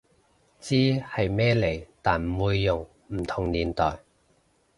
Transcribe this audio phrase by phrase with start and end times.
[0.59, 3.99] 知係咩嚟但唔會用，唔同年代